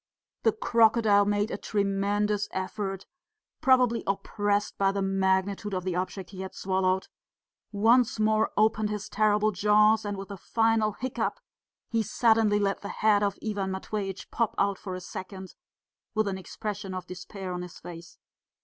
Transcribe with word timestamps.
The 0.41 0.51
crocodile 0.53 1.25
made 1.25 1.51
a 1.51 1.57
tremendous 1.59 2.47
effort, 2.51 3.05
probably 3.61 4.03
oppressed 4.07 4.75
by 4.79 4.91
the 4.91 5.03
magnitude 5.03 5.75
of 5.75 5.83
the 5.83 5.95
object 5.95 6.31
he 6.31 6.41
had 6.41 6.55
swallowed, 6.55 7.07
once 7.71 8.19
more 8.19 8.49
opened 8.57 8.89
his 8.89 9.07
terrible 9.07 9.51
jaws, 9.51 10.03
and 10.03 10.17
with 10.17 10.31
a 10.31 10.37
final 10.37 10.93
hiccup 10.93 11.39
he 11.87 12.01
suddenly 12.01 12.57
let 12.57 12.81
the 12.81 12.89
head 12.89 13.21
of 13.21 13.37
Ivan 13.47 13.69
Matveitch 13.73 14.31
pop 14.31 14.55
out 14.57 14.79
for 14.79 14.95
a 14.95 15.01
second, 15.01 15.53
with 16.15 16.27
an 16.27 16.39
expression 16.39 16.95
of 16.95 17.05
despair 17.05 17.53
on 17.53 17.61
his 17.61 17.77
face. 17.79 18.17